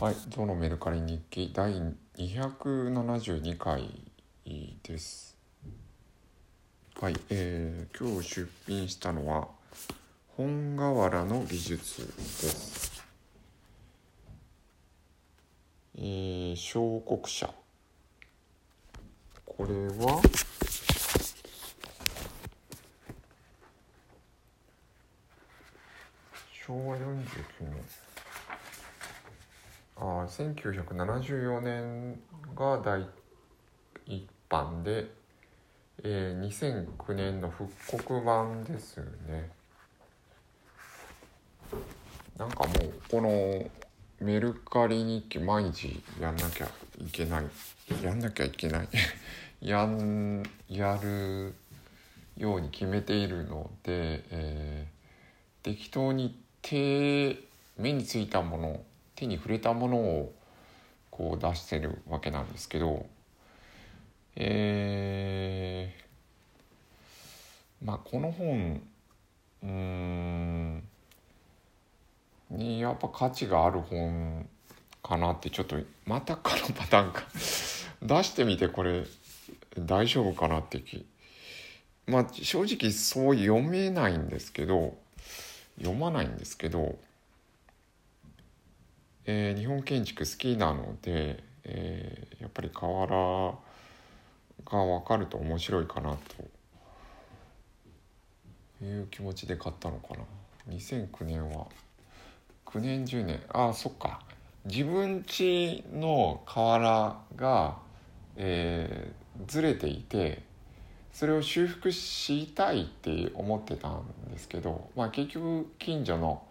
[0.00, 1.72] はい、ゾのメルカリ日記第
[2.16, 3.90] 272回
[4.84, 5.36] です。
[7.00, 9.48] はい、えー、今日出品したのは
[10.36, 13.02] 本瓦の技術です。
[15.96, 17.52] えー、小国社。
[19.44, 20.22] これは
[26.64, 27.04] 昭和49
[27.62, 28.07] 年。
[30.00, 32.20] あ1974年
[32.54, 33.04] が第
[34.06, 35.10] 一版で、
[36.04, 39.50] えー、2009年の復刻版ですね。
[42.38, 43.68] なんかもうこの
[44.20, 47.46] メルカリ日記毎日やんなきゃいけない。
[48.00, 48.88] やんなきゃいけない。
[49.60, 51.54] やんやる
[52.36, 57.36] ように決めているので、えー、適当に手
[57.76, 58.84] 目についたもの
[59.18, 60.32] 手に触れたものを
[61.10, 63.06] こう出してるわけなんですけど
[64.36, 68.80] えー、まあこの本
[69.64, 70.84] うん
[72.50, 74.48] にやっぱ価値がある本
[75.02, 75.76] かなってちょっと
[76.06, 77.24] またこのパターンか。
[78.00, 79.04] 出してみてこれ
[79.76, 81.04] 大丈夫かなって気。
[82.06, 84.96] まあ正直そう読めないんですけど
[85.78, 86.96] 読まないんですけど
[89.30, 93.58] えー、日本建築好きなので、えー、やっぱり瓦が
[94.64, 96.48] 分かると面白いかなと。
[98.82, 100.20] いう気持ちで買ったのかな。
[100.74, 101.66] 2009年は。
[102.64, 103.42] 9年10年。
[103.50, 104.22] ああそっか。
[104.64, 107.76] 自分家の瓦が、
[108.36, 110.42] えー、ずれていて
[111.12, 116.42] それを修復したいって思ってたんですけど、まあ、結局近所の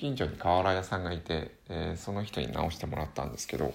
[0.00, 3.74] 近所に瓦屋さんがいて、えー、その人に直してもらったんですけど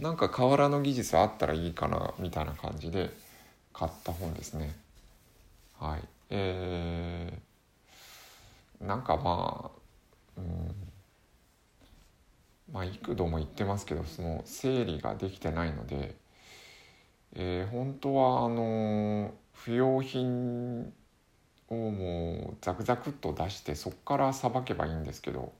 [0.00, 3.10] なんか瓦の技術あったらいいかなみたいな感じで
[3.72, 4.72] 買った本ですね。
[5.80, 6.00] はい。
[6.30, 10.74] えー、なんかまあうん
[12.72, 16.14] まあ幾度も言ってますけどその整理ができてないので、
[17.34, 20.92] えー、本当はあの不要品
[21.68, 25.52] をもうザクザクっと出してそこからさばけばいいんですけど。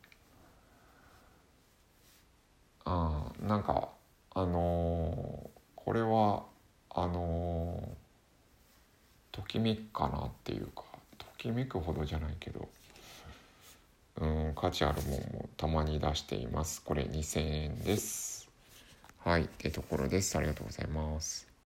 [2.88, 3.88] あなんか
[4.32, 6.44] あのー、これは
[6.90, 10.84] あのー、ときめくかなっていうか
[11.18, 12.68] ときめくほどじゃないけど。
[14.18, 16.82] うん価値あるもんもたまに出しています。
[16.82, 18.48] これ2000円です。
[19.18, 20.38] はいってところです。
[20.38, 21.46] ありがとうございます。